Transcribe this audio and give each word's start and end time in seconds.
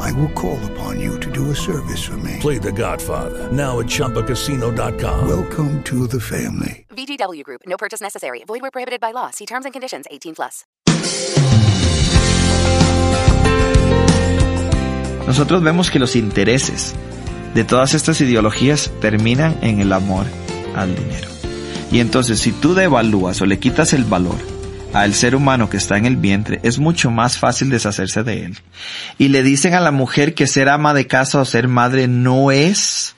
I 0.00 0.12
will 0.12 0.32
call 0.32 0.58
upon 0.72 0.98
you 0.98 1.18
to 1.20 1.30
do 1.30 1.50
a 1.50 1.54
service 1.54 2.02
for 2.02 2.16
me. 2.16 2.38
Play 2.40 2.58
The 2.58 2.72
Godfather 2.72 3.52
now 3.52 3.80
at 3.80 3.86
ChumbaCasino.com. 3.86 5.28
Welcome 5.28 5.82
to 5.84 6.06
the 6.06 6.20
family. 6.20 6.86
VGW 6.96 7.44
Group. 7.44 7.62
No 7.66 7.76
purchase 7.76 8.00
necessary. 8.00 8.42
Void 8.46 8.62
where 8.62 8.70
prohibited 8.70 9.00
by 9.00 9.12
law. 9.12 9.30
See 9.30 9.46
terms 9.46 9.66
and 9.66 9.72
conditions. 9.72 10.06
18 10.10 10.34
plus. 10.34 10.64
Nosotros 15.26 15.62
vemos 15.62 15.90
que 15.90 15.98
los 15.98 16.16
intereses 16.16 16.94
de 17.54 17.64
todas 17.64 17.94
estas 17.94 18.20
ideologías 18.20 18.90
terminan 19.00 19.58
en 19.62 19.80
el 19.80 19.92
amor 19.92 20.26
al 20.74 20.94
dinero. 20.96 21.28
Y 21.92 22.00
entonces, 22.00 22.40
si 22.40 22.52
tú 22.52 22.74
devalúas 22.74 23.40
o 23.40 23.46
le 23.46 23.58
quitas 23.58 23.92
el 23.92 24.04
valor 24.04 24.36
al 24.92 25.14
ser 25.14 25.36
humano 25.36 25.70
que 25.70 25.76
está 25.76 25.96
en 25.96 26.06
el 26.06 26.16
vientre, 26.16 26.60
es 26.62 26.78
mucho 26.78 27.10
más 27.10 27.38
fácil 27.38 27.70
deshacerse 27.70 28.22
de 28.22 28.44
él. 28.44 28.58
Y 29.18 29.28
le 29.28 29.42
dicen 29.42 29.74
a 29.74 29.80
la 29.80 29.90
mujer 29.90 30.34
que 30.34 30.46
ser 30.46 30.68
ama 30.68 30.94
de 30.94 31.06
casa 31.06 31.40
o 31.40 31.44
ser 31.44 31.68
madre 31.68 32.08
no 32.08 32.50
es 32.50 33.14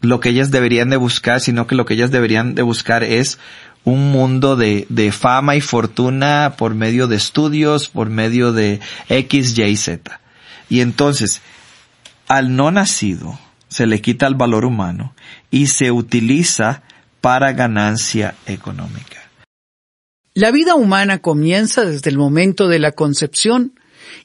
lo 0.00 0.20
que 0.20 0.30
ellas 0.30 0.50
deberían 0.50 0.90
de 0.90 0.96
buscar, 0.96 1.40
sino 1.40 1.66
que 1.66 1.74
lo 1.74 1.86
que 1.86 1.94
ellas 1.94 2.10
deberían 2.10 2.54
de 2.54 2.62
buscar 2.62 3.04
es 3.04 3.38
un 3.84 4.12
mundo 4.12 4.56
de, 4.56 4.86
de 4.88 5.12
fama 5.12 5.56
y 5.56 5.60
fortuna 5.60 6.54
por 6.56 6.74
medio 6.74 7.06
de 7.06 7.16
estudios, 7.16 7.88
por 7.88 8.10
medio 8.10 8.52
de 8.52 8.80
X, 9.08 9.56
Y, 9.58 9.76
Z. 9.76 10.20
Y 10.68 10.80
entonces, 10.80 11.40
al 12.28 12.54
no 12.54 12.70
nacido, 12.70 13.38
se 13.68 13.86
le 13.86 14.00
quita 14.00 14.26
el 14.26 14.34
valor 14.34 14.64
humano 14.64 15.14
y 15.50 15.68
se 15.68 15.90
utiliza 15.90 16.82
para 17.20 17.52
ganancia 17.52 18.34
económica. 18.46 19.21
La 20.34 20.50
vida 20.50 20.74
humana 20.74 21.18
comienza 21.18 21.84
desde 21.84 22.08
el 22.08 22.16
momento 22.16 22.66
de 22.66 22.78
la 22.78 22.92
concepción 22.92 23.74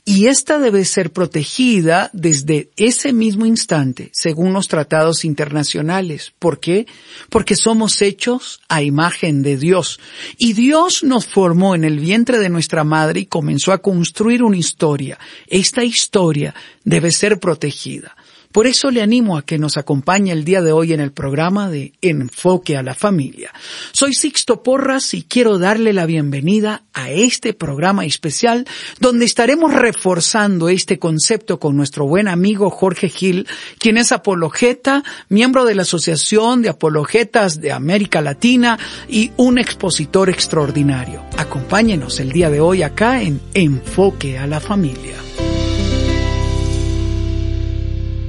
y 0.05 0.27
ésta 0.27 0.57
debe 0.57 0.85
ser 0.85 1.11
protegida 1.11 2.09
desde 2.13 2.71
ese 2.77 3.11
mismo 3.11 3.45
instante, 3.45 4.09
según 4.13 4.53
los 4.53 4.69
tratados 4.69 5.25
internacionales. 5.25 6.33
¿Por 6.39 6.61
qué? 6.61 6.87
Porque 7.29 7.57
somos 7.57 8.01
hechos 8.01 8.61
a 8.69 8.81
imagen 8.83 9.43
de 9.43 9.57
Dios. 9.57 9.99
Y 10.37 10.53
Dios 10.53 11.03
nos 11.03 11.27
formó 11.27 11.75
en 11.75 11.83
el 11.83 11.99
vientre 11.99 12.39
de 12.39 12.49
nuestra 12.49 12.85
madre 12.85 13.21
y 13.21 13.25
comenzó 13.25 13.73
a 13.73 13.81
construir 13.81 14.43
una 14.43 14.57
historia. 14.57 15.19
Esta 15.47 15.83
historia 15.83 16.55
debe 16.85 17.11
ser 17.11 17.39
protegida. 17.39 18.15
Por 18.57 18.65
eso 18.65 18.89
le 18.89 19.03
animo 19.03 19.37
a 19.37 19.45
que 19.45 19.59
nos 19.59 19.77
acompañe 19.77 20.31
el 20.31 20.43
día 20.43 20.63
de 20.63 20.71
hoy 20.71 20.91
en 20.91 20.99
el 20.99 21.11
programa 21.11 21.69
de 21.69 21.93
Enfoque 22.01 22.75
a 22.75 22.81
la 22.81 22.95
Familia. 22.95 23.53
Soy 23.91 24.15
Sixto 24.15 24.63
Porras 24.63 25.13
y 25.13 25.21
quiero 25.21 25.59
darle 25.59 25.93
la 25.93 26.07
bienvenida 26.07 26.81
a 26.91 27.11
este 27.11 27.53
programa 27.53 28.03
especial 28.03 28.65
donde 28.99 29.25
estaremos 29.25 29.75
reforzando 29.75 30.69
este 30.69 30.97
concepto 30.97 31.59
con 31.59 31.77
nuestro 31.77 32.07
buen 32.07 32.27
amigo 32.27 32.71
Jorge 32.71 33.09
Gil, 33.09 33.47
quien 33.77 33.95
es 33.95 34.11
apologeta, 34.11 35.03
miembro 35.29 35.63
de 35.63 35.75
la 35.75 35.83
Asociación 35.83 36.63
de 36.63 36.69
Apologetas 36.69 37.61
de 37.61 37.71
América 37.71 38.21
Latina 38.21 38.79
y 39.07 39.33
un 39.37 39.59
expositor 39.59 40.31
extraordinario. 40.31 41.23
Acompáñenos 41.37 42.19
el 42.19 42.31
día 42.31 42.49
de 42.49 42.59
hoy 42.59 42.81
acá 42.81 43.21
en 43.21 43.39
Enfoque 43.53 44.39
a 44.39 44.47
la 44.47 44.59
Familia. 44.59 45.26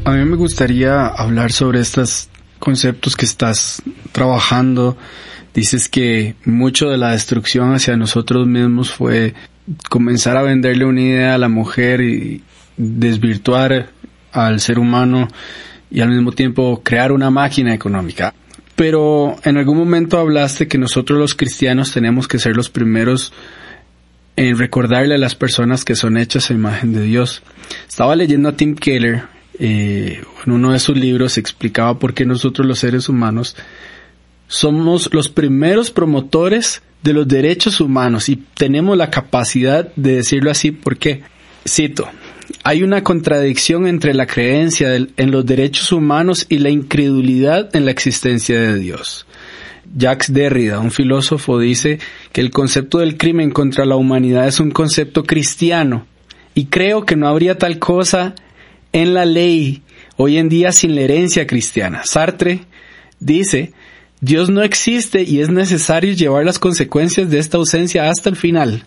A 0.09 0.13
mí 0.13 0.25
me 0.25 0.37
gustaría 0.37 1.07
hablar 1.07 1.53
sobre 1.53 1.81
estos 1.81 2.31
conceptos 2.59 3.15
que 3.15 3.27
estás 3.27 3.83
trabajando. 4.11 4.97
Dices 5.53 5.91
que 5.91 6.35
mucho 6.47 6.89
de 6.89 6.97
la 6.97 7.11
destrucción 7.11 7.75
hacia 7.75 7.95
nosotros 7.95 8.47
mismos 8.47 8.91
fue 8.91 9.35
comenzar 9.91 10.39
a 10.39 10.43
venderle 10.43 10.87
una 10.87 11.03
idea 11.03 11.35
a 11.35 11.39
la 11.39 11.51
mujer 11.51 12.01
y 12.01 12.43
desvirtuar 12.79 13.91
al 14.33 14.61
ser 14.61 14.79
humano 14.79 15.29
y 15.91 16.01
al 16.01 16.09
mismo 16.09 16.33
tiempo 16.33 16.81
crear 16.83 17.13
una 17.13 17.31
máquina 17.31 17.75
económica. 17.75 18.33
Pero 18.77 19.37
en 19.45 19.59
algún 19.59 19.77
momento 19.77 20.19
hablaste 20.19 20.69
que 20.69 20.79
nosotros 20.79 21.19
los 21.19 21.35
cristianos 21.35 21.93
tenemos 21.93 22.27
que 22.27 22.39
ser 22.39 22.57
los 22.57 22.71
primeros 22.71 23.35
en 24.37 24.57
recordarle 24.57 25.17
a 25.17 25.19
las 25.19 25.35
personas 25.35 25.85
que 25.85 25.97
son 25.97 26.17
hechas 26.17 26.51
a 26.51 26.55
imagen 26.55 26.95
de 26.95 27.03
Dios. 27.03 27.43
Estaba 27.87 28.17
leyendo 28.17 28.49
a 28.49 28.57
Tim 28.57 28.75
Keller 28.75 29.37
eh, 29.59 30.23
en 30.47 30.53
uno 30.53 30.73
de 30.73 30.79
sus 30.79 30.97
libros 30.97 31.39
explicaba 31.39 31.99
por 31.99 32.15
qué 32.15 32.25
nosotros 32.25 32.67
los 32.67 32.79
seres 32.79 33.09
humanos 33.09 33.57
somos 34.47 35.13
los 35.13 35.29
primeros 35.29 35.91
promotores 35.91 36.83
de 37.03 37.13
los 37.13 37.29
derechos 37.29 37.81
humanos 37.81 38.29
y 38.29 38.37
tenemos 38.55 38.97
la 38.97 39.11
capacidad 39.11 39.93
de 39.95 40.17
decirlo 40.17 40.51
así 40.51 40.71
porque, 40.73 41.23
cito, 41.67 42.09
hay 42.65 42.83
una 42.83 43.03
contradicción 43.03 43.87
entre 43.87 44.15
la 44.15 44.27
creencia 44.27 44.95
en 44.95 45.31
los 45.31 45.45
derechos 45.45 45.93
humanos 45.93 46.47
y 46.49 46.59
la 46.59 46.71
incredulidad 46.71 47.75
en 47.77 47.85
la 47.85 47.91
existencia 47.91 48.59
de 48.59 48.79
Dios. 48.79 49.27
Jacques 49.97 50.33
Derrida, 50.33 50.81
un 50.81 50.91
filósofo, 50.91 51.59
dice 51.59 51.99
que 52.33 52.41
el 52.41 52.51
concepto 52.51 52.99
del 52.99 53.17
crimen 53.17 53.51
contra 53.51 53.85
la 53.85 53.97
humanidad 53.97 54.47
es 54.47 54.61
un 54.61 54.71
concepto 54.71 55.25
cristiano 55.25 56.07
y 56.55 56.67
creo 56.67 57.05
que 57.05 57.17
no 57.17 57.29
habría 57.29 57.57
tal 57.59 57.79
cosa 57.79 58.35
en 58.93 59.15
la 59.15 59.25
ley 59.25 59.83
hoy 60.17 60.39
en 60.39 60.49
día 60.49 60.73
sin 60.73 60.95
la 60.95 61.03
herencia 61.03 61.47
cristiana. 61.47 62.05
Sartre 62.05 62.61
dice, 63.21 63.73
Dios 64.21 64.51
no 64.51 64.63
existe 64.63 65.23
y 65.23 65.41
es 65.41 65.49
necesario 65.49 66.13
llevar 66.13 66.45
las 66.45 66.59
consecuencias 66.59 67.31
de 67.31 67.39
esta 67.39 67.57
ausencia 67.57 68.11
hasta 68.11 68.29
el 68.29 68.37
final. 68.37 68.85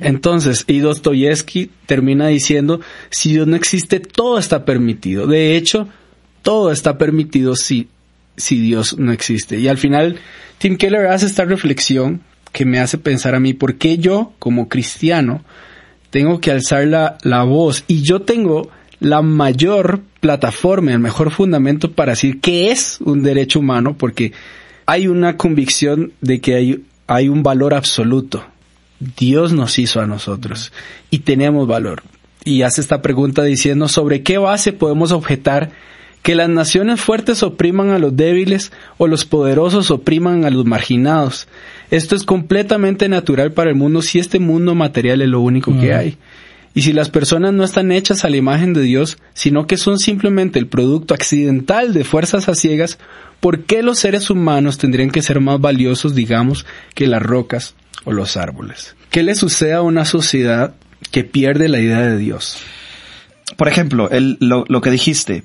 Entonces, 0.00 0.64
y 0.66 0.78
Dostoyevsky 0.78 1.70
termina 1.86 2.28
diciendo, 2.28 2.80
si 3.10 3.32
Dios 3.32 3.46
no 3.46 3.56
existe, 3.56 4.00
todo 4.00 4.38
está 4.38 4.64
permitido. 4.64 5.26
De 5.26 5.56
hecho, 5.56 5.88
todo 6.42 6.70
está 6.70 6.98
permitido 6.98 7.56
si, 7.56 7.88
si 8.36 8.60
Dios 8.60 8.96
no 8.98 9.12
existe. 9.12 9.58
Y 9.58 9.68
al 9.68 9.78
final, 9.78 10.18
Tim 10.58 10.76
Keller 10.76 11.06
hace 11.06 11.26
esta 11.26 11.44
reflexión 11.44 12.22
que 12.52 12.64
me 12.64 12.78
hace 12.78 12.98
pensar 12.98 13.34
a 13.34 13.40
mí, 13.40 13.54
¿por 13.54 13.76
qué 13.76 13.98
yo, 13.98 14.32
como 14.38 14.68
cristiano, 14.68 15.44
tengo 16.10 16.40
que 16.40 16.50
alzar 16.50 16.86
la, 16.86 17.18
la 17.22 17.42
voz? 17.42 17.84
Y 17.88 18.02
yo 18.02 18.22
tengo 18.22 18.70
la 19.00 19.22
mayor 19.22 20.00
plataforma, 20.20 20.92
el 20.92 20.98
mejor 20.98 21.30
fundamento 21.30 21.92
para 21.92 22.12
decir 22.12 22.40
que 22.40 22.70
es 22.70 22.98
un 23.00 23.22
derecho 23.22 23.60
humano, 23.60 23.96
porque 23.96 24.32
hay 24.86 25.06
una 25.06 25.36
convicción 25.36 26.12
de 26.20 26.40
que 26.40 26.54
hay, 26.54 26.84
hay 27.06 27.28
un 27.28 27.42
valor 27.42 27.74
absoluto. 27.74 28.44
Dios 29.16 29.52
nos 29.52 29.78
hizo 29.78 30.00
a 30.00 30.06
nosotros 30.06 30.72
y 31.10 31.20
tenemos 31.20 31.68
valor. 31.68 32.02
Y 32.44 32.62
hace 32.62 32.80
esta 32.80 33.02
pregunta 33.02 33.42
diciendo 33.44 33.88
sobre 33.88 34.22
qué 34.22 34.38
base 34.38 34.72
podemos 34.72 35.12
objetar 35.12 35.70
que 36.22 36.34
las 36.34 36.48
naciones 36.48 37.00
fuertes 37.00 37.42
opriman 37.42 37.90
a 37.90 37.98
los 37.98 38.16
débiles 38.16 38.72
o 38.96 39.06
los 39.06 39.24
poderosos 39.24 39.90
opriman 39.90 40.44
a 40.44 40.50
los 40.50 40.64
marginados. 40.64 41.46
Esto 41.90 42.16
es 42.16 42.24
completamente 42.24 43.08
natural 43.08 43.52
para 43.52 43.70
el 43.70 43.76
mundo 43.76 44.02
si 44.02 44.18
este 44.18 44.38
mundo 44.38 44.74
material 44.74 45.22
es 45.22 45.28
lo 45.28 45.40
único 45.40 45.78
que 45.78 45.94
hay. 45.94 46.16
Y 46.74 46.82
si 46.82 46.92
las 46.92 47.10
personas 47.10 47.52
no 47.52 47.64
están 47.64 47.92
hechas 47.92 48.24
a 48.24 48.30
la 48.30 48.36
imagen 48.36 48.72
de 48.72 48.82
Dios, 48.82 49.18
sino 49.34 49.66
que 49.66 49.76
son 49.76 49.98
simplemente 49.98 50.58
el 50.58 50.66
producto 50.66 51.14
accidental 51.14 51.92
de 51.92 52.04
fuerzas 52.04 52.48
a 52.48 52.54
ciegas, 52.54 52.98
¿por 53.40 53.64
qué 53.64 53.82
los 53.82 53.98
seres 53.98 54.30
humanos 54.30 54.78
tendrían 54.78 55.10
que 55.10 55.22
ser 55.22 55.40
más 55.40 55.60
valiosos, 55.60 56.14
digamos, 56.14 56.66
que 56.94 57.06
las 57.06 57.22
rocas 57.22 57.74
o 58.04 58.12
los 58.12 58.36
árboles? 58.36 58.94
¿Qué 59.10 59.22
le 59.22 59.34
sucede 59.34 59.72
a 59.72 59.82
una 59.82 60.04
sociedad 60.04 60.74
que 61.10 61.24
pierde 61.24 61.68
la 61.68 61.80
idea 61.80 62.00
de 62.00 62.18
Dios? 62.18 62.58
Por 63.56 63.68
ejemplo, 63.68 64.10
el, 64.10 64.36
lo, 64.40 64.64
lo 64.68 64.80
que 64.80 64.90
dijiste, 64.90 65.44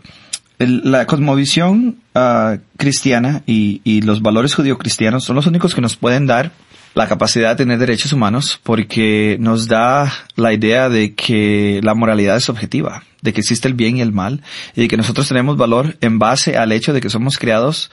la 0.60 1.06
cosmovisión 1.06 1.98
uh, 2.16 2.58
cristiana 2.78 3.44
y, 3.46 3.82
y, 3.84 4.02
los 4.02 4.22
valores 4.22 4.56
judío-cristianos 4.56 5.24
son 5.24 5.36
los 5.36 5.48
únicos 5.48 5.76
que 5.76 5.82
nos 5.82 5.96
pueden 5.96 6.28
dar 6.28 6.52
la 6.94 7.08
capacidad 7.08 7.52
de 7.52 7.64
tener 7.64 7.80
derechos 7.80 8.14
humanos 8.14 8.60
porque 8.62 9.38
nos 9.40 9.68
da 9.68 10.12
la 10.36 10.54
idea 10.54 10.90
de 10.90 11.16
que 11.16 11.80
la 11.84 11.96
moralidad 11.96 12.38
es 12.38 12.50
objetiva, 12.50 13.04
de 13.22 13.34
que 13.34 13.42
existe 13.42 13.68
el 13.68 13.74
bien 13.74 13.98
y 13.98 14.02
el 14.02 14.12
mal 14.12 14.42
y 14.76 14.82
de 14.82 14.88
que 14.88 14.98
nosotros 14.98 15.28
tenemos 15.28 15.58
valor 15.58 15.98
en 16.02 16.20
base 16.20 16.58
al 16.58 16.72
hecho 16.72 16.94
de 16.94 17.02
que 17.02 17.10
somos 17.10 17.38
creados 17.38 17.90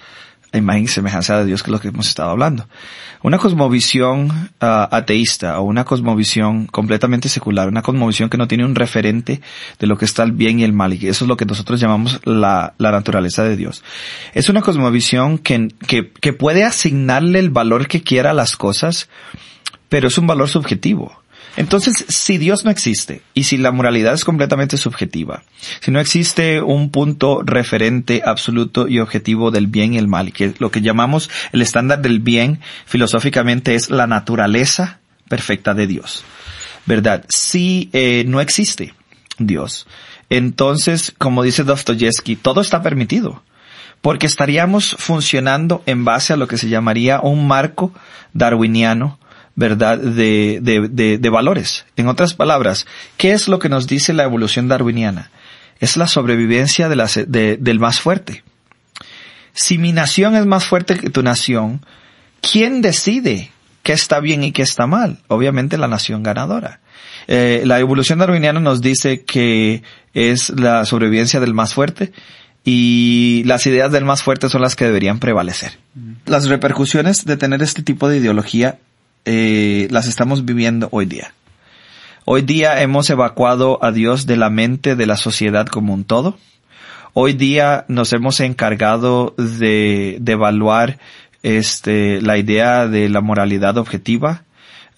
imagen 0.59 0.85
y 0.85 0.89
semejanza 0.89 1.39
de 1.39 1.47
Dios, 1.47 1.63
que 1.63 1.71
es 1.71 1.73
lo 1.73 1.81
que 1.81 1.89
hemos 1.89 2.09
estado 2.09 2.31
hablando. 2.31 2.67
Una 3.23 3.39
cosmovisión 3.39 4.31
uh, 4.61 4.89
ateísta 4.91 5.61
o 5.61 5.63
una 5.63 5.85
cosmovisión 5.85 6.67
completamente 6.67 7.29
secular, 7.29 7.69
una 7.69 7.83
cosmovisión 7.83 8.31
que 8.31 8.39
no 8.39 8.49
tiene 8.49 8.65
un 8.65 8.75
referente 8.75 9.41
de 9.79 9.87
lo 9.87 9.99
que 9.99 10.07
está 10.07 10.23
el 10.23 10.33
bien 10.33 10.59
y 10.59 10.65
el 10.65 10.73
mal, 10.73 10.95
y 10.95 11.09
eso 11.09 11.25
es 11.25 11.29
lo 11.29 11.37
que 11.37 11.45
nosotros 11.45 11.79
llamamos 11.81 12.21
la, 12.25 12.75
la 12.79 12.91
naturaleza 12.91 13.45
de 13.45 13.57
Dios. 13.57 13.85
Es 14.35 14.49
una 14.49 14.63
cosmovisión 14.63 15.39
que, 15.39 15.69
que, 15.87 16.11
que 16.11 16.33
puede 16.33 16.65
asignarle 16.65 17.39
el 17.39 17.51
valor 17.51 17.87
que 17.89 18.03
quiera 18.03 18.31
a 18.31 18.35
las 18.35 18.57
cosas, 18.57 19.09
pero 19.89 20.09
es 20.09 20.19
un 20.19 20.27
valor 20.27 20.49
subjetivo. 20.49 21.20
Entonces, 21.61 22.07
si 22.09 22.39
Dios 22.39 22.65
no 22.65 22.71
existe 22.71 23.21
y 23.35 23.45
si 23.45 23.59
la 23.59 23.71
moralidad 23.71 24.15
es 24.15 24.25
completamente 24.25 24.79
subjetiva, 24.79 25.43
si 25.81 25.91
no 25.91 26.01
existe 26.01 26.63
un 26.63 26.91
punto 26.91 27.43
referente 27.45 28.23
absoluto 28.25 28.89
y 28.89 28.99
objetivo 28.99 29.51
del 29.51 29.67
bien 29.67 29.93
y 29.93 29.99
el 29.99 30.09
mal, 30.09 30.33
que 30.33 30.55
lo 30.59 30.71
que 30.71 30.81
llamamos 30.81 31.29
el 31.53 31.61
estándar 31.61 32.01
del 32.01 32.21
bien 32.21 32.61
filosóficamente 32.87 33.75
es 33.75 33.91
la 33.91 34.07
naturaleza 34.07 35.01
perfecta 35.29 35.75
de 35.75 35.87
Dios, 35.87 36.25
¿verdad? 36.87 37.27
Si 37.29 37.91
eh, 37.93 38.25
no 38.27 38.41
existe 38.41 38.95
Dios, 39.39 39.87
entonces, 40.31 41.13
como 41.19 41.43
dice 41.43 41.63
Dostoyevsky, 41.63 42.37
todo 42.37 42.63
está 42.63 42.81
permitido 42.81 43.43
porque 44.01 44.25
estaríamos 44.25 44.97
funcionando 44.99 45.83
en 45.85 46.07
base 46.07 46.33
a 46.33 46.39
lo 46.39 46.49
que 46.49 46.57
se 46.57 46.71
llamaría 46.71 47.21
un 47.21 47.47
marco 47.47 47.93
darwiniano 48.33 49.19
¿verdad?, 49.61 49.99
de, 49.99 50.59
de, 50.63 51.19
de, 51.19 51.31
valores. 51.31 51.85
En 51.97 52.09
otras 52.09 52.33
palabras, 52.33 52.87
¿qué 53.19 53.33
es 53.33 53.47
lo 53.47 53.59
que 53.59 53.69
nos 53.69 53.87
dice 53.87 54.15
la 54.15 54.25
evolución 54.25 54.69
darwiniana? 54.69 55.31
Es 55.81 55.99
la 55.99 56.09
sobrevivencia 56.09 56.89
de 56.89 56.97
la, 56.97 57.07
del 57.07 57.79
más 57.79 58.01
fuerte. 58.01 58.43
Si 59.53 59.77
mi 59.77 59.93
nación 59.93 60.35
es 60.35 60.47
más 60.47 60.65
fuerte 60.65 60.97
que 60.97 61.11
tu 61.11 61.23
nación, 61.23 61.85
¿quién 62.41 62.81
decide 62.81 63.51
qué 63.83 63.93
está 63.93 64.19
bien 64.21 64.43
y 64.45 64.53
qué 64.53 64.63
está 64.63 64.87
mal? 64.87 65.19
Obviamente 65.29 65.77
la 65.77 65.89
nación 65.89 66.23
ganadora. 66.23 66.81
Eh, 67.29 67.63
la 67.67 67.79
evolución 67.81 68.19
darwiniana 68.19 68.61
nos 68.61 68.81
dice 68.81 69.25
que 69.25 69.83
es 70.15 70.49
la 70.49 70.87
sobrevivencia 70.87 71.39
del 71.39 71.53
más 71.53 71.75
fuerte 71.75 72.13
y 72.65 73.43
las 73.45 73.67
ideas 73.67 73.93
del 73.93 74.07
más 74.07 74.23
fuerte 74.23 74.49
son 74.49 74.63
las 74.63 74.75
que 74.75 74.87
deberían 74.87 75.19
prevalecer. 75.19 75.79
Las 76.25 76.49
repercusiones 76.49 77.27
de 77.27 77.37
tener 77.37 77.63
este 77.63 77.83
tipo 77.83 78.09
de 78.09 78.17
ideología 78.17 78.79
eh, 79.25 79.89
las 79.91 80.07
estamos 80.07 80.45
viviendo 80.45 80.89
hoy 80.93 81.07
día. 81.07 81.35
Hoy 82.25 82.43
día 82.43 82.83
hemos 82.83 83.11
evacuado 83.11 83.83
a 83.83 83.93
Dios 83.93 84.27
de 84.27 84.37
la 84.37 84.51
mente 84.51 84.95
de 84.97 85.07
la 85.07 85.17
sociedad 85.17 85.67
como 85.67 85.95
un 85.95 86.05
todo. 86.05 86.39
Hoy 87.13 87.33
día 87.33 87.85
nos 87.89 88.13
hemos 88.13 88.41
encargado 88.41 89.35
de, 89.37 90.19
de 90.21 90.33
evaluar 90.33 90.99
este, 91.43 92.21
la 92.23 92.39
idea 92.39 92.87
de 92.87 93.09
la 93.09 93.21
moralidad 93.21 93.79
objetiva, 93.79 94.45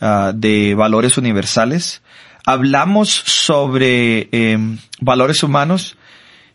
uh, 0.00 0.32
de 0.34 0.74
valores 0.74 1.16
universales. 1.16 2.02
Hablamos 2.44 3.08
sobre 3.10 4.28
eh, 4.32 4.58
valores 5.00 5.42
humanos 5.42 5.96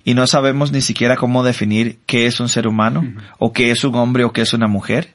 y 0.03 0.13
no 0.13 0.27
sabemos 0.27 0.71
ni 0.71 0.81
siquiera 0.81 1.15
cómo 1.15 1.43
definir 1.43 1.99
qué 2.05 2.27
es 2.27 2.39
un 2.39 2.49
ser 2.49 2.67
humano, 2.67 3.03
o 3.39 3.53
qué 3.53 3.71
es 3.71 3.83
un 3.83 3.95
hombre 3.95 4.25
o 4.25 4.31
qué 4.31 4.41
es 4.41 4.53
una 4.53 4.67
mujer. 4.67 5.13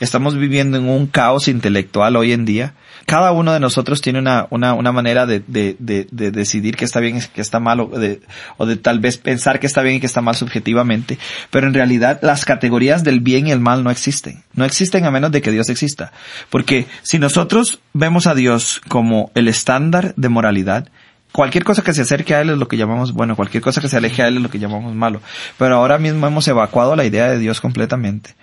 Estamos 0.00 0.36
viviendo 0.36 0.76
en 0.76 0.88
un 0.88 1.06
caos 1.06 1.48
intelectual 1.48 2.16
hoy 2.16 2.32
en 2.32 2.44
día. 2.44 2.74
Cada 3.06 3.32
uno 3.32 3.52
de 3.52 3.60
nosotros 3.60 4.00
tiene 4.00 4.18
una, 4.18 4.46
una, 4.50 4.74
una 4.74 4.92
manera 4.92 5.26
de, 5.26 5.42
de, 5.46 5.76
de, 5.78 6.06
de, 6.10 6.30
decidir 6.30 6.76
que 6.76 6.84
está 6.84 7.00
bien 7.00 7.18
y 7.18 7.20
que 7.20 7.40
está 7.40 7.60
mal, 7.60 7.80
o 7.80 7.86
de, 7.88 8.20
o 8.56 8.66
de 8.66 8.76
tal 8.76 8.98
vez 8.98 9.18
pensar 9.18 9.60
que 9.60 9.66
está 9.66 9.82
bien 9.82 9.96
y 9.96 10.00
que 10.00 10.06
está 10.06 10.22
mal 10.22 10.34
subjetivamente. 10.34 11.18
Pero 11.50 11.66
en 11.66 11.74
realidad 11.74 12.18
las 12.22 12.44
categorías 12.44 13.04
del 13.04 13.20
bien 13.20 13.46
y 13.46 13.52
el 13.52 13.60
mal 13.60 13.84
no 13.84 13.90
existen. 13.90 14.42
No 14.54 14.64
existen 14.64 15.04
a 15.04 15.10
menos 15.10 15.32
de 15.32 15.42
que 15.42 15.50
Dios 15.50 15.68
exista. 15.68 16.12
Porque 16.50 16.86
si 17.02 17.18
nosotros 17.18 17.80
vemos 17.92 18.26
a 18.26 18.34
Dios 18.34 18.80
como 18.88 19.30
el 19.34 19.48
estándar 19.48 20.14
de 20.16 20.28
moralidad, 20.28 20.88
cualquier 21.34 21.64
cosa 21.64 21.82
que 21.82 21.92
se 21.92 22.02
acerque 22.02 22.34
a 22.34 22.40
él 22.40 22.50
es 22.50 22.58
lo 22.58 22.68
que 22.68 22.76
llamamos 22.76 23.12
bueno, 23.12 23.34
cualquier 23.34 23.62
cosa 23.62 23.80
que 23.80 23.88
se 23.88 23.96
aleje 23.96 24.22
a 24.22 24.28
él 24.28 24.36
es 24.36 24.42
lo 24.42 24.50
que 24.50 24.60
llamamos 24.60 24.94
malo. 24.94 25.20
Pero 25.58 25.76
ahora 25.76 25.98
mismo 25.98 26.26
hemos 26.26 26.46
evacuado 26.48 26.94
la 26.96 27.04
idea 27.04 27.28
de 27.28 27.38
Dios 27.38 27.60
completamente. 27.60 28.34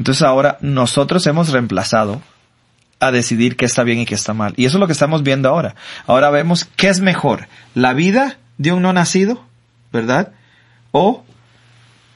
Entonces 0.00 0.22
ahora 0.22 0.56
nosotros 0.62 1.26
hemos 1.26 1.50
reemplazado 1.50 2.22
a 3.00 3.10
decidir 3.10 3.58
qué 3.58 3.66
está 3.66 3.82
bien 3.82 3.98
y 3.98 4.06
qué 4.06 4.14
está 4.14 4.32
mal. 4.32 4.54
Y 4.56 4.64
eso 4.64 4.78
es 4.78 4.80
lo 4.80 4.86
que 4.86 4.94
estamos 4.94 5.22
viendo 5.22 5.50
ahora. 5.50 5.74
Ahora 6.06 6.30
vemos 6.30 6.64
qué 6.76 6.88
es 6.88 7.00
mejor, 7.00 7.48
la 7.74 7.92
vida 7.92 8.38
de 8.56 8.72
un 8.72 8.80
no 8.80 8.94
nacido, 8.94 9.44
¿verdad? 9.92 10.32
O 10.90 11.22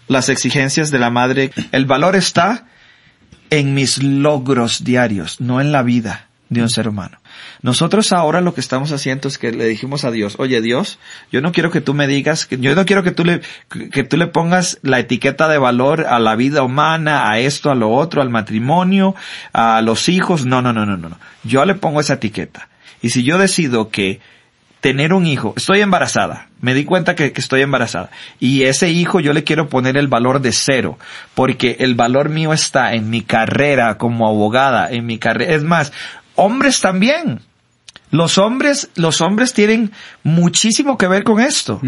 las 0.08 0.30
exigencias 0.30 0.90
de 0.90 0.98
la 0.98 1.10
madre. 1.10 1.50
El 1.72 1.84
valor 1.84 2.16
está 2.16 2.68
en 3.50 3.74
mis 3.74 4.02
logros 4.02 4.82
diarios, 4.82 5.42
no 5.42 5.60
en 5.60 5.70
la 5.70 5.82
vida 5.82 6.28
de 6.48 6.62
un 6.62 6.70
ser 6.70 6.88
humano. 6.88 7.18
Nosotros 7.62 8.12
ahora 8.12 8.40
lo 8.40 8.54
que 8.54 8.60
estamos 8.60 8.92
haciendo 8.92 9.28
es 9.28 9.38
que 9.38 9.52
le 9.52 9.66
dijimos 9.66 10.04
a 10.04 10.10
Dios, 10.10 10.36
oye 10.38 10.60
Dios, 10.60 10.98
yo 11.32 11.40
no 11.40 11.52
quiero 11.52 11.70
que 11.70 11.80
tú 11.80 11.94
me 11.94 12.06
digas, 12.06 12.48
yo 12.50 12.74
no 12.74 12.84
quiero 12.84 13.02
que 13.02 13.10
tú 13.10 13.24
le, 13.24 13.40
que 13.90 14.04
tú 14.04 14.16
le 14.16 14.26
pongas 14.26 14.78
la 14.82 14.98
etiqueta 14.98 15.48
de 15.48 15.58
valor 15.58 16.06
a 16.06 16.18
la 16.18 16.36
vida 16.36 16.62
humana, 16.62 17.30
a 17.30 17.38
esto, 17.38 17.70
a 17.70 17.74
lo 17.74 17.90
otro, 17.90 18.22
al 18.22 18.30
matrimonio, 18.30 19.14
a 19.52 19.80
los 19.82 20.08
hijos. 20.08 20.44
No, 20.44 20.62
no, 20.62 20.72
no, 20.72 20.84
no, 20.84 20.96
no. 20.96 21.18
Yo 21.42 21.64
le 21.64 21.74
pongo 21.74 22.00
esa 22.00 22.14
etiqueta. 22.14 22.68
Y 23.00 23.10
si 23.10 23.22
yo 23.22 23.38
decido 23.38 23.90
que 23.90 24.20
tener 24.84 25.14
un 25.14 25.26
hijo, 25.26 25.54
estoy 25.56 25.80
embarazada, 25.80 26.48
me 26.60 26.74
di 26.74 26.84
cuenta 26.84 27.14
que, 27.14 27.32
que, 27.32 27.40
estoy 27.40 27.62
embarazada, 27.62 28.10
y 28.38 28.64
ese 28.64 28.90
hijo 28.90 29.18
yo 29.18 29.32
le 29.32 29.42
quiero 29.42 29.70
poner 29.70 29.96
el 29.96 30.08
valor 30.08 30.42
de 30.42 30.52
cero, 30.52 30.98
porque 31.34 31.76
el 31.80 31.94
valor 31.94 32.28
mío 32.28 32.52
está 32.52 32.92
en 32.92 33.08
mi 33.08 33.22
carrera 33.22 33.96
como 33.96 34.28
abogada, 34.28 34.90
en 34.90 35.06
mi 35.06 35.16
carrera, 35.16 35.54
es 35.54 35.62
más, 35.62 35.90
hombres 36.36 36.80
también. 36.80 37.40
Los 38.10 38.38
hombres, 38.38 38.90
los 38.94 39.20
hombres 39.20 39.54
tienen 39.54 39.90
muchísimo 40.22 40.96
que 40.96 41.08
ver 41.08 41.24
con 41.24 41.40
esto. 41.40 41.80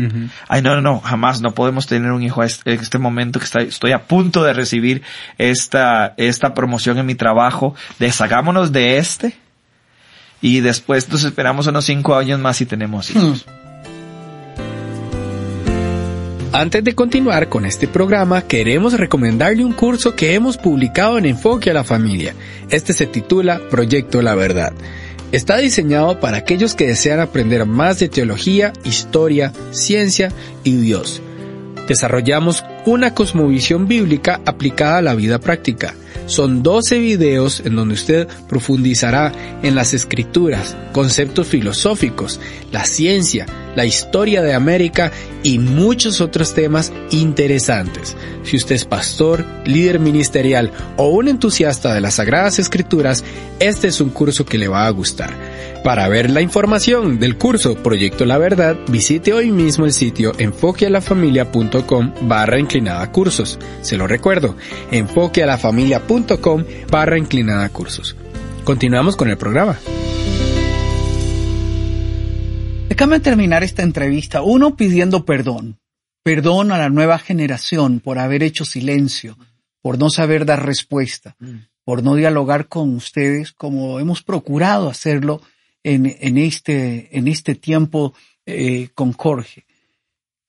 Ay, 0.48 0.60
no, 0.60 0.74
no, 0.74 0.80
no, 0.80 1.00
jamás 1.00 1.40
no 1.40 1.52
podemos 1.52 1.86
tener 1.86 2.10
un 2.10 2.22
hijo 2.22 2.42
en 2.42 2.50
este 2.64 2.98
momento 2.98 3.38
que 3.38 3.46
estoy 3.62 3.92
a 3.92 4.08
punto 4.08 4.42
de 4.42 4.52
recibir 4.52 5.02
esta, 5.38 6.14
esta 6.16 6.52
promoción 6.52 6.98
en 6.98 7.06
mi 7.06 7.14
trabajo. 7.14 7.76
Deshagámonos 8.00 8.72
de 8.72 8.98
este. 8.98 9.36
Y 10.40 10.60
después 10.60 11.08
nos 11.08 11.22
esperamos 11.22 11.68
unos 11.68 11.84
cinco 11.84 12.16
años 12.16 12.40
más 12.40 12.60
y 12.60 12.66
tenemos 12.66 13.10
hijos. 13.10 13.46
Antes 16.58 16.82
de 16.82 16.94
continuar 16.94 17.50
con 17.50 17.66
este 17.66 17.86
programa, 17.86 18.40
queremos 18.40 18.94
recomendarle 18.94 19.62
un 19.62 19.74
curso 19.74 20.16
que 20.16 20.32
hemos 20.32 20.56
publicado 20.56 21.18
en 21.18 21.26
Enfoque 21.26 21.68
a 21.68 21.74
la 21.74 21.84
Familia. 21.84 22.34
Este 22.70 22.94
se 22.94 23.04
titula 23.04 23.60
Proyecto 23.68 24.22
La 24.22 24.34
Verdad. 24.34 24.72
Está 25.32 25.58
diseñado 25.58 26.18
para 26.18 26.38
aquellos 26.38 26.74
que 26.74 26.86
desean 26.86 27.20
aprender 27.20 27.66
más 27.66 27.98
de 27.98 28.08
teología, 28.08 28.72
historia, 28.84 29.52
ciencia 29.70 30.32
y 30.64 30.76
Dios. 30.76 31.20
Desarrollamos 31.88 32.64
una 32.86 33.12
cosmovisión 33.12 33.86
bíblica 33.86 34.40
aplicada 34.46 34.96
a 34.96 35.02
la 35.02 35.14
vida 35.14 35.38
práctica. 35.38 35.92
Son 36.26 36.62
12 36.62 36.98
videos 36.98 37.62
en 37.64 37.76
donde 37.76 37.94
usted 37.94 38.28
profundizará 38.48 39.32
en 39.62 39.74
las 39.74 39.94
escrituras, 39.94 40.76
conceptos 40.92 41.46
filosóficos, 41.46 42.40
la 42.72 42.84
ciencia, 42.84 43.46
la 43.76 43.84
historia 43.84 44.42
de 44.42 44.54
América 44.54 45.12
y 45.42 45.58
muchos 45.58 46.20
otros 46.20 46.54
temas 46.54 46.92
interesantes. 47.10 48.16
Si 48.42 48.56
usted 48.56 48.74
es 48.74 48.84
pastor, 48.84 49.44
líder 49.64 50.00
ministerial 50.00 50.72
o 50.96 51.08
un 51.08 51.28
entusiasta 51.28 51.94
de 51.94 52.00
las 52.00 52.14
Sagradas 52.14 52.58
Escrituras, 52.58 53.22
este 53.60 53.88
es 53.88 54.00
un 54.00 54.10
curso 54.10 54.44
que 54.44 54.58
le 54.58 54.68
va 54.68 54.86
a 54.86 54.90
gustar. 54.90 55.45
Para 55.84 56.08
ver 56.08 56.30
la 56.30 56.40
información 56.40 57.18
del 57.18 57.36
curso 57.36 57.76
Proyecto 57.82 58.24
La 58.24 58.38
Verdad, 58.38 58.76
visite 58.88 59.32
hoy 59.32 59.50
mismo 59.52 59.84
el 59.84 59.92
sitio 59.92 60.32
enfoquealafamilia.com 60.38 62.12
barra 62.22 62.58
inclinada 62.58 63.10
cursos. 63.12 63.58
Se 63.82 63.96
lo 63.96 64.06
recuerdo, 64.06 64.56
enfoquealafamilia.com 64.90 66.64
barra 66.90 67.18
inclinada 67.18 67.68
cursos. 67.68 68.16
Continuamos 68.64 69.16
con 69.16 69.28
el 69.28 69.36
programa. 69.36 69.78
Déjame 72.88 73.20
terminar 73.20 73.62
esta 73.62 73.82
entrevista, 73.82 74.42
uno 74.42 74.74
pidiendo 74.74 75.24
perdón, 75.24 75.78
perdón 76.22 76.72
a 76.72 76.78
la 76.78 76.88
nueva 76.88 77.18
generación 77.18 78.00
por 78.00 78.18
haber 78.18 78.42
hecho 78.42 78.64
silencio, 78.64 79.36
por 79.82 79.98
no 79.98 80.08
saber 80.08 80.46
dar 80.46 80.64
respuesta, 80.64 81.36
por 81.86 82.02
no 82.02 82.16
dialogar 82.16 82.66
con 82.66 82.96
ustedes 82.96 83.52
como 83.52 84.00
hemos 84.00 84.20
procurado 84.24 84.90
hacerlo 84.90 85.40
en, 85.84 86.16
en, 86.18 86.36
este, 86.36 87.16
en 87.16 87.28
este 87.28 87.54
tiempo 87.54 88.12
eh, 88.44 88.88
con 88.92 89.12
Jorge. 89.12 89.66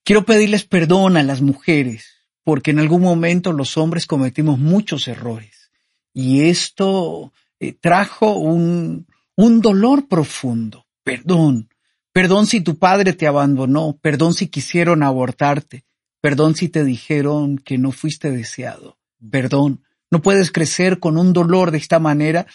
Quiero 0.02 0.24
pedirles 0.24 0.64
perdón 0.64 1.16
a 1.16 1.22
las 1.22 1.40
mujeres, 1.40 2.06
porque 2.42 2.72
en 2.72 2.80
algún 2.80 3.02
momento 3.02 3.52
los 3.52 3.76
hombres 3.76 4.04
cometimos 4.04 4.58
muchos 4.58 5.06
errores. 5.06 5.70
Y 6.12 6.48
esto 6.48 7.32
eh, 7.60 7.72
trajo 7.72 8.32
un, 8.32 9.06
un 9.36 9.60
dolor 9.60 10.08
profundo. 10.08 10.88
Perdón. 11.04 11.68
Perdón 12.12 12.46
si 12.46 12.62
tu 12.62 12.78
padre 12.78 13.12
te 13.12 13.28
abandonó. 13.28 13.96
Perdón 14.02 14.34
si 14.34 14.48
quisieron 14.48 15.04
abortarte. 15.04 15.84
Perdón 16.20 16.56
si 16.56 16.68
te 16.68 16.82
dijeron 16.82 17.58
que 17.58 17.78
no 17.78 17.92
fuiste 17.92 18.32
deseado. 18.32 18.98
Perdón. 19.30 19.84
No 20.10 20.22
puedes 20.22 20.50
crecer 20.50 21.00
con 21.00 21.18
un 21.18 21.32
dolor 21.32 21.70
de 21.70 21.78
esta 21.78 21.98
manera 21.98 22.46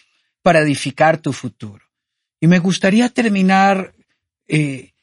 para 0.41 0.59
edificar 0.59 1.19
tu 1.19 1.33
futuro. 1.33 1.85
Y 2.39 2.47
me 2.47 2.59
gustaría 2.59 3.09
terminar 3.09 3.95
eh, 4.47 4.93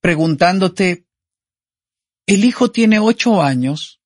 preguntándote, 0.00 1.04
el 2.26 2.44
hijo 2.44 2.70
tiene 2.70 2.98
ocho 2.98 3.42
años, 3.42 4.00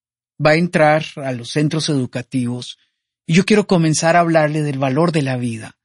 va 0.44 0.50
a 0.50 0.56
entrar 0.56 1.04
a 1.16 1.32
los 1.32 1.50
centros 1.50 1.88
educativos 1.88 2.78
y 3.26 3.34
yo 3.34 3.44
quiero 3.44 3.66
comenzar 3.66 4.16
a 4.16 4.20
hablarle 4.20 4.62
del 4.62 4.78
valor 4.78 5.12
de 5.12 5.22
la 5.22 5.36
vida. 5.36 5.76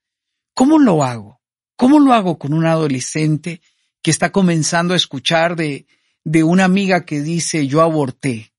¿Cómo 0.53 0.79
lo 0.79 1.03
hago? 1.03 1.41
¿Cómo 1.75 1.99
lo 1.99 2.13
hago 2.13 2.37
con 2.37 2.53
un 2.53 2.65
adolescente 2.65 3.61
que 4.01 4.11
está 4.11 4.31
comenzando 4.31 4.93
a 4.93 4.97
escuchar 4.97 5.55
de, 5.55 5.85
de 6.23 6.43
una 6.43 6.65
amiga 6.65 7.05
que 7.05 7.21
dice 7.21 7.67
yo 7.67 7.81
aborté? 7.81 8.53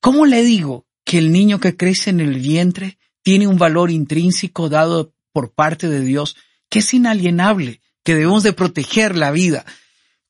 ¿Cómo 0.00 0.26
le 0.26 0.42
digo 0.42 0.87
que 1.08 1.16
el 1.16 1.32
niño 1.32 1.58
que 1.58 1.74
crece 1.74 2.10
en 2.10 2.20
el 2.20 2.38
vientre 2.38 2.98
tiene 3.22 3.46
un 3.46 3.56
valor 3.56 3.90
intrínseco 3.90 4.68
dado 4.68 5.14
por 5.32 5.54
parte 5.54 5.88
de 5.88 6.00
Dios 6.00 6.36
que 6.68 6.80
es 6.80 6.92
inalienable, 6.92 7.80
que 8.04 8.14
debemos 8.14 8.42
de 8.42 8.52
proteger 8.52 9.16
la 9.16 9.30
vida? 9.30 9.64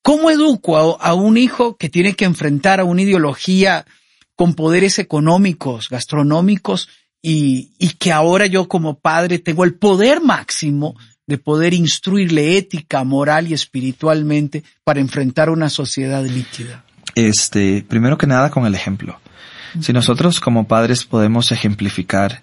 ¿Cómo 0.03 0.31
educo 0.31 0.77
a, 0.77 1.15
un 1.15 1.37
hijo 1.37 1.77
que 1.77 1.89
tiene 1.89 2.13
que 2.15 2.27
enfrentar 2.27 2.79
a 2.79 2.85
una 2.85 3.03
ideología 3.03 3.87
con 4.37 4.55
poderes 4.55 5.01
económicos, 5.01 5.89
gastronómicos, 5.89 6.89
y, 7.21 7.73
que 7.99 8.13
ahora 8.13 8.47
yo 8.47 8.69
como 8.69 9.01
padre 9.01 9.41
tengo 9.41 9.65
el 9.65 9.75
poder 9.75 10.21
máximo 10.21 10.95
de 11.27 11.39
poder 11.39 11.75
instruirle 11.75 12.57
ética, 12.57 13.03
moral 13.03 13.49
y 13.49 13.53
espiritualmente 13.53 14.63
para 14.85 15.01
enfrentar 15.01 15.51
una 15.51 15.71
sociedad 15.71 16.25
líquida? 16.25 16.85
Este, 17.17 17.85
primero 17.89 18.17
que 18.17 18.29
nada 18.29 18.53
con 18.53 18.65
el 18.65 18.77
ejemplo. 18.77 19.19
Si 19.81 19.93
nosotros 19.93 20.41
como 20.41 20.67
padres 20.67 21.05
podemos 21.05 21.53
ejemplificar 21.53 22.43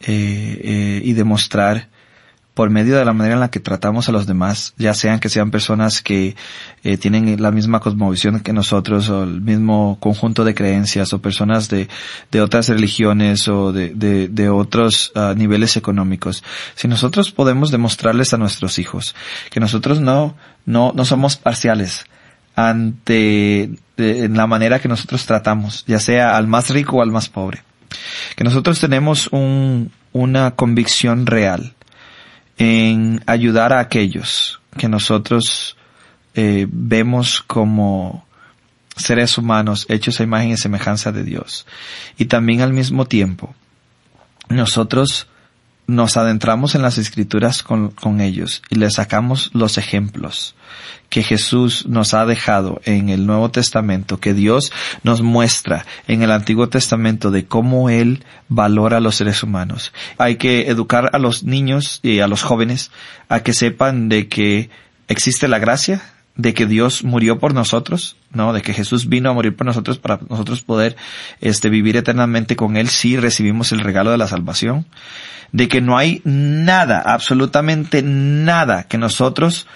eh, 0.00 0.60
eh, 0.62 1.02
y 1.04 1.12
demostrar 1.12 1.88
por 2.54 2.70
medio 2.70 2.96
de 2.96 3.04
la 3.04 3.12
manera 3.12 3.34
en 3.34 3.40
la 3.40 3.50
que 3.50 3.58
tratamos 3.58 4.08
a 4.08 4.12
los 4.12 4.26
demás, 4.26 4.74
ya 4.78 4.94
sean 4.94 5.18
que 5.18 5.28
sean 5.28 5.50
personas 5.50 6.00
que 6.00 6.36
eh, 6.84 6.96
tienen 6.96 7.42
la 7.42 7.50
misma 7.50 7.80
cosmovisión 7.80 8.40
que 8.40 8.52
nosotros 8.52 9.08
o 9.08 9.24
el 9.24 9.40
mismo 9.40 9.98
conjunto 10.00 10.44
de 10.44 10.54
creencias 10.54 11.12
o 11.12 11.20
personas 11.20 11.68
de, 11.68 11.88
de 12.30 12.40
otras 12.40 12.68
religiones 12.68 13.48
o 13.48 13.72
de, 13.72 13.90
de, 13.90 14.28
de 14.28 14.48
otros 14.48 15.12
uh, 15.16 15.34
niveles 15.34 15.76
económicos. 15.76 16.44
Si 16.76 16.86
nosotros 16.86 17.32
podemos 17.32 17.72
demostrarles 17.72 18.32
a 18.32 18.38
nuestros 18.38 18.78
hijos 18.78 19.16
que 19.50 19.58
nosotros 19.58 20.00
no, 20.00 20.36
no, 20.64 20.92
no 20.94 21.04
somos 21.04 21.36
parciales 21.36 22.06
ante 22.54 23.70
de, 23.96 24.28
la 24.28 24.46
manera 24.46 24.80
que 24.80 24.88
nosotros 24.88 25.26
tratamos, 25.26 25.84
ya 25.86 25.98
sea 25.98 26.36
al 26.36 26.46
más 26.46 26.70
rico 26.70 26.96
o 26.96 27.02
al 27.02 27.10
más 27.10 27.28
pobre. 27.28 27.62
Que 28.36 28.44
nosotros 28.44 28.80
tenemos 28.80 29.28
un, 29.28 29.92
una 30.12 30.52
convicción 30.52 31.26
real 31.26 31.74
en 32.58 33.22
ayudar 33.26 33.72
a 33.72 33.80
aquellos 33.80 34.60
que 34.76 34.88
nosotros 34.88 35.76
eh, 36.34 36.66
vemos 36.70 37.42
como 37.46 38.26
seres 38.96 39.38
humanos 39.38 39.86
hechos 39.88 40.20
a 40.20 40.22
imagen 40.22 40.50
y 40.50 40.56
semejanza 40.56 41.12
de 41.12 41.24
Dios. 41.24 41.66
Y 42.16 42.26
también 42.26 42.60
al 42.60 42.72
mismo 42.72 43.06
tiempo, 43.06 43.54
nosotros 44.48 45.28
nos 45.86 46.16
adentramos 46.16 46.74
en 46.74 46.82
las 46.82 46.98
escrituras 46.98 47.62
con, 47.62 47.90
con, 47.90 48.20
ellos 48.20 48.62
y 48.70 48.76
les 48.76 48.94
sacamos 48.94 49.50
los 49.52 49.76
ejemplos 49.78 50.54
que 51.08 51.22
Jesús 51.22 51.86
nos 51.86 52.14
ha 52.14 52.26
dejado 52.26 52.80
en 52.84 53.08
el 53.08 53.26
Nuevo 53.26 53.50
Testamento, 53.50 54.18
que 54.18 54.34
Dios 54.34 54.72
nos 55.02 55.22
muestra 55.22 55.86
en 56.08 56.22
el 56.22 56.32
Antiguo 56.32 56.68
Testamento 56.68 57.30
de 57.30 57.44
cómo 57.44 57.90
Él 57.90 58.24
valora 58.48 58.96
a 58.96 59.00
los 59.00 59.16
seres 59.16 59.42
humanos. 59.42 59.92
Hay 60.18 60.36
que 60.36 60.68
educar 60.68 61.10
a 61.12 61.18
los 61.18 61.44
niños 61.44 62.00
y 62.02 62.20
a 62.20 62.26
los 62.26 62.42
jóvenes 62.42 62.90
a 63.28 63.40
que 63.40 63.52
sepan 63.52 64.08
de 64.08 64.28
que 64.28 64.70
existe 65.06 65.46
la 65.46 65.58
gracia, 65.58 66.02
de 66.36 66.52
que 66.54 66.66
Dios 66.66 67.04
murió 67.04 67.38
por 67.38 67.54
nosotros, 67.54 68.16
¿no? 68.32 68.52
De 68.52 68.62
que 68.62 68.74
Jesús 68.74 69.08
vino 69.08 69.30
a 69.30 69.34
morir 69.34 69.54
por 69.54 69.66
nosotros 69.66 69.98
para 69.98 70.18
nosotros 70.28 70.62
poder, 70.62 70.96
este, 71.40 71.68
vivir 71.68 71.96
eternamente 71.96 72.56
con 72.56 72.76
Él 72.76 72.88
si 72.88 73.16
recibimos 73.16 73.72
el 73.72 73.80
regalo 73.80 74.10
de 74.10 74.18
la 74.18 74.26
salvación 74.26 74.86
de 75.54 75.68
que 75.68 75.80
no 75.80 75.96
hay 75.96 76.20
nada, 76.24 77.00
absolutamente 77.00 78.02
nada 78.02 78.88
que 78.88 78.98
nosotros 78.98 79.68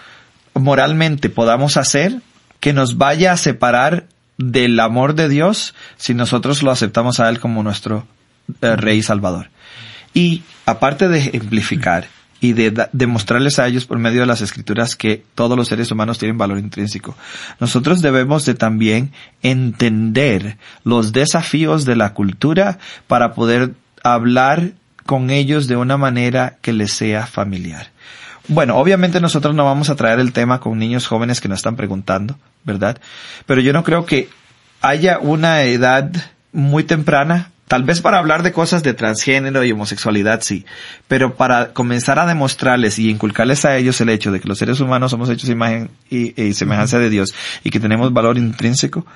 moralmente 0.54 1.30
podamos 1.30 1.76
hacer 1.76 2.20
que 2.58 2.72
nos 2.72 2.98
vaya 2.98 3.30
a 3.30 3.36
separar 3.36 4.06
del 4.38 4.80
amor 4.80 5.14
de 5.14 5.28
Dios 5.28 5.76
si 5.96 6.14
nosotros 6.14 6.64
lo 6.64 6.72
aceptamos 6.72 7.20
a 7.20 7.28
Él 7.28 7.38
como 7.38 7.62
nuestro 7.62 8.08
eh, 8.60 8.74
Rey 8.74 9.02
Salvador. 9.02 9.50
Y 10.14 10.42
aparte 10.66 11.06
de 11.06 11.18
ejemplificar 11.20 12.08
y 12.40 12.52
de 12.52 12.88
demostrarles 12.92 13.59
a 13.59 13.66
ellos 13.66 13.85
por 13.85 13.99
medio 13.99 14.21
de 14.21 14.26
las 14.26 14.40
escrituras 14.40 14.97
que 14.97 15.25
todos 15.35 15.57
los 15.57 15.68
seres 15.68 15.90
humanos 15.90 16.18
tienen 16.18 16.38
valor 16.38 16.59
intrínseco, 16.59 17.16
nosotros 17.61 18.00
debemos 18.00 18.45
de 18.45 18.54
también 18.54 19.12
entender 19.42 20.57
los 20.85 21.12
desafíos 21.12 21.85
de 21.85 21.97
la 21.97 22.14
cultura 22.14 22.78
para 23.07 23.35
poder 23.35 23.73
hablar 24.04 24.73
con 25.04 25.30
ellos 25.30 25.66
de 25.66 25.76
una 25.76 25.97
manera 25.97 26.59
que 26.61 26.73
les 26.73 26.92
sea 26.92 27.26
familiar. 27.26 27.88
Bueno, 28.47 28.76
obviamente 28.76 29.21
nosotros 29.21 29.54
no 29.54 29.64
vamos 29.64 29.90
a 29.90 29.97
traer 29.97 30.21
el 30.21 30.33
tema 30.33 30.61
con 30.61 30.78
niños 30.78 31.07
jóvenes 31.07 31.40
que 31.40 31.49
nos 31.49 31.59
están 31.59 31.76
preguntando, 31.76 32.38
¿verdad? 32.64 32.99
Pero 33.47 33.61
yo 33.61 33.73
no 33.73 33.85
creo 33.85 34.07
que 34.07 34.30
haya 34.80 35.18
una 35.18 35.62
edad 35.62 36.11
muy 36.52 36.85
temprana, 36.85 37.50
tal 37.68 37.84
vez 37.84 38.00
para 38.00 38.18
hablar 38.18 38.42
de 38.42 38.52
cosas 38.52 38.82
de 38.82 38.94
transgénero 38.94 39.62
y 39.62 39.72
homosexualidad, 39.72 40.40
sí, 40.40 40.64
pero 41.06 41.37
para 41.37 41.72
comenzar 41.72 42.18
a 42.18 42.26
demostrarles 42.26 42.98
y 42.98 43.10
inculcarles 43.10 43.64
a 43.64 43.76
ellos 43.76 44.00
el 44.00 44.08
hecho 44.08 44.32
de 44.32 44.40
que 44.40 44.48
los 44.48 44.58
seres 44.58 44.80
humanos 44.80 45.10
somos 45.10 45.28
hechos 45.28 45.50
imagen 45.50 45.90
y, 46.10 46.32
semejanza 46.54 46.98
de 46.98 47.10
Dios 47.10 47.34
y 47.62 47.70
que 47.70 47.78
tenemos 47.78 48.12
valor 48.12 48.38
intrínseco, 48.38 49.06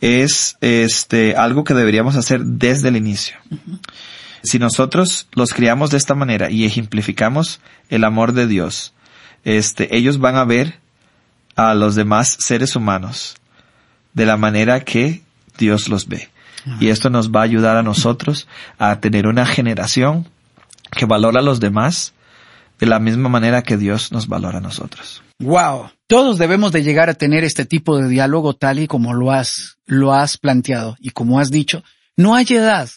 es 0.00 0.56
este 0.60 1.34
algo 1.36 1.64
que 1.64 1.74
deberíamos 1.74 2.16
hacer 2.16 2.40
desde 2.44 2.88
el 2.88 2.96
inicio. 2.96 3.36
Si 4.42 4.58
nosotros 4.58 5.26
los 5.34 5.52
criamos 5.52 5.90
de 5.90 5.96
esta 5.96 6.14
manera 6.14 6.50
y 6.50 6.64
ejemplificamos 6.64 7.60
el 7.88 8.04
amor 8.04 8.32
de 8.32 8.46
Dios, 8.46 8.94
este, 9.44 9.96
ellos 9.96 10.18
van 10.18 10.36
a 10.36 10.44
ver 10.44 10.78
a 11.56 11.74
los 11.74 11.94
demás 11.94 12.36
seres 12.38 12.76
humanos 12.76 13.36
de 14.12 14.26
la 14.26 14.36
manera 14.36 14.80
que 14.80 15.22
Dios 15.58 15.88
los 15.88 16.06
ve. 16.06 16.28
Y 16.80 16.88
esto 16.88 17.10
nos 17.10 17.30
va 17.30 17.40
a 17.40 17.44
ayudar 17.44 17.76
a 17.76 17.82
nosotros 17.82 18.48
a 18.78 19.00
tener 19.00 19.26
una 19.26 19.46
generación 19.46 20.26
que 20.90 21.06
valora 21.06 21.40
a 21.40 21.44
los 21.44 21.60
demás 21.60 22.12
de 22.78 22.86
la 22.86 22.98
misma 22.98 23.28
manera 23.28 23.62
que 23.62 23.76
Dios 23.76 24.12
nos 24.12 24.28
valora 24.28 24.58
a 24.58 24.60
nosotros. 24.60 25.22
Wow. 25.38 25.90
Todos 26.06 26.38
debemos 26.38 26.72
de 26.72 26.82
llegar 26.82 27.08
a 27.08 27.14
tener 27.14 27.44
este 27.44 27.64
tipo 27.64 27.98
de 27.98 28.08
diálogo 28.08 28.54
tal 28.54 28.78
y 28.78 28.86
como 28.86 29.14
lo 29.14 29.32
has, 29.32 29.78
lo 29.86 30.12
has 30.12 30.38
planteado. 30.38 30.96
Y 31.00 31.10
como 31.10 31.40
has 31.40 31.50
dicho, 31.50 31.82
no 32.16 32.34
hay 32.34 32.46
edad. 32.50 32.88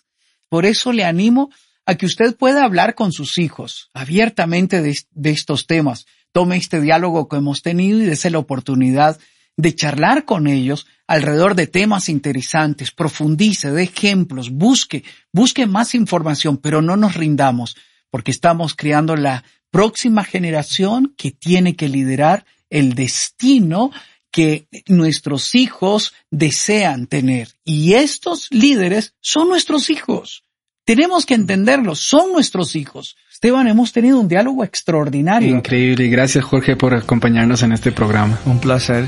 Por 0.50 0.66
eso 0.66 0.94
le 0.94 1.06
animo 1.06 1.50
a 1.86 1.96
que 1.96 2.06
usted 2.06 2.36
pueda 2.36 2.64
hablar 2.64 2.96
con 2.96 3.12
sus 3.12 3.38
hijos 3.38 3.90
abiertamente 3.94 4.82
de, 4.82 4.98
de 5.12 5.30
estos 5.32 5.68
temas. 5.68 6.06
Tome 6.32 6.58
este 6.58 6.82
diálogo 6.82 7.28
que 7.28 7.38
hemos 7.38 7.62
tenido 7.62 8.00
y 8.00 8.06
dése 8.06 8.30
la 8.30 8.40
oportunidad 8.40 9.20
de 9.60 9.76
charlar 9.76 10.24
con 10.24 10.48
ellos 10.48 10.88
alrededor 11.06 11.54
de 11.54 11.68
temas 11.68 12.08
interesantes, 12.08 12.92
profundice, 12.92 13.72
de 13.72 13.84
ejemplos, 13.84 14.52
busque, 14.52 15.04
busque 15.34 15.66
más 15.66 15.96
información, 15.96 16.58
pero 16.58 16.82
no 16.82 16.96
nos 16.96 17.16
rindamos, 17.16 17.76
porque 18.10 18.32
estamos 18.32 18.74
creando 18.74 19.18
la 19.18 19.44
próxima 19.70 20.24
generación 20.24 21.14
que 21.18 21.32
tiene 21.32 21.76
que 21.76 21.90
liderar 21.90 22.46
el 22.70 22.96
destino 22.96 23.92
que 24.32 24.68
nuestros 24.88 25.56
hijos 25.56 26.14
desean 26.32 27.08
tener. 27.08 27.50
Y 27.66 27.96
estos 27.96 28.48
líderes 28.52 29.14
son 29.20 29.50
nuestros 29.50 29.90
hijos. 29.90 30.44
Tenemos 30.86 31.26
que 31.26 31.34
entenderlos, 31.34 32.00
son 32.00 32.32
nuestros 32.32 32.78
hijos. 32.78 33.18
Esteban, 33.30 33.68
hemos 33.68 33.92
tenido 33.92 34.22
un 34.22 34.30
diálogo 34.30 34.64
extraordinario. 34.64 35.50
Increíble. 35.50 36.08
Gracias 36.08 36.46
Jorge 36.46 36.78
por 36.78 36.94
acompañarnos 36.94 37.62
en 37.64 37.74
este 37.74 37.92
programa. 37.92 38.40
Un 38.46 38.60
placer. 38.60 39.06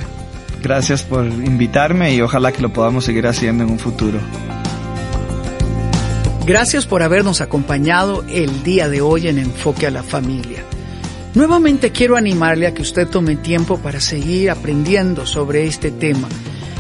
Gracias 0.64 1.02
por 1.04 1.26
invitarme 1.26 2.14
y 2.14 2.22
ojalá 2.22 2.52
que 2.52 2.62
lo 2.62 2.72
podamos 2.72 3.06
seguir 3.06 3.26
haciendo 3.28 3.64
en 3.64 3.72
un 3.72 3.80
futuro. 3.80 4.20
Gracias 6.46 6.86
por 6.86 7.04
habernos 7.04 7.42
acompañado 7.42 8.24
el 8.30 8.64
día 8.64 8.90
de 8.90 9.02
hoy 9.02 9.28
en 9.28 9.38
Enfoque 9.38 9.88
a 9.88 9.92
la 9.92 10.04
Familia. 10.04 10.64
Nuevamente 11.34 11.92
quiero 11.92 12.18
animarle 12.18 12.68
a 12.68 12.74
que 12.74 12.82
usted 12.82 13.08
tome 13.08 13.38
tiempo 13.38 13.78
para 13.78 14.00
seguir 14.00 14.52
aprendiendo 14.52 15.26
sobre 15.26 15.66
este 15.66 15.92
tema. 15.92 16.28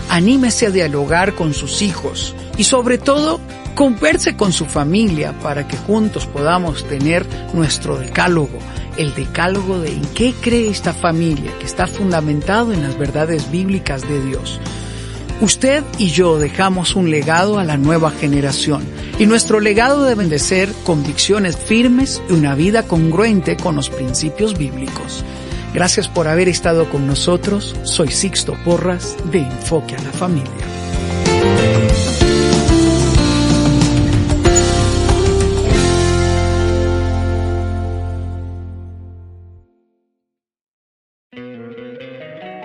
Anímese 0.09 0.67
a 0.67 0.71
dialogar 0.71 1.35
con 1.35 1.53
sus 1.53 1.81
hijos 1.81 2.35
y 2.57 2.65
sobre 2.65 2.97
todo 2.97 3.39
converse 3.75 4.35
con 4.35 4.51
su 4.51 4.65
familia 4.65 5.33
para 5.39 5.67
que 5.67 5.77
juntos 5.77 6.25
podamos 6.25 6.85
tener 6.85 7.25
nuestro 7.53 7.97
decálogo, 7.97 8.59
el 8.97 9.13
decálogo 9.15 9.79
de 9.79 9.93
en 9.93 10.01
qué 10.13 10.33
cree 10.39 10.69
esta 10.69 10.93
familia 10.93 11.51
que 11.59 11.65
está 11.65 11.87
fundamentado 11.87 12.73
en 12.73 12.83
las 12.83 12.97
verdades 12.97 13.51
bíblicas 13.51 14.07
de 14.07 14.23
Dios. 14.23 14.59
Usted 15.41 15.83
y 15.97 16.09
yo 16.09 16.37
dejamos 16.37 16.95
un 16.95 17.09
legado 17.09 17.57
a 17.57 17.63
la 17.63 17.77
nueva 17.77 18.11
generación 18.11 18.83
y 19.17 19.25
nuestro 19.25 19.59
legado 19.59 20.03
deben 20.03 20.29
de 20.29 20.39
ser 20.39 20.71
convicciones 20.83 21.57
firmes 21.57 22.21
y 22.29 22.33
una 22.33 22.53
vida 22.55 22.83
congruente 22.83 23.57
con 23.57 23.75
los 23.75 23.89
principios 23.89 24.57
bíblicos. 24.57 25.23
Gracias 25.73 26.07
por 26.07 26.27
haber 26.27 26.49
estado 26.49 26.89
con 26.89 27.07
nosotros. 27.07 27.75
Soy 27.83 28.09
Sixto 28.09 28.55
Porras 28.63 29.15
de 29.31 29.39
Enfoque 29.39 29.95
a 29.95 30.01
la 30.03 30.11
Familia. 30.11 30.51